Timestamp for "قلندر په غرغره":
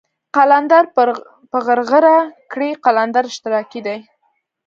0.35-2.17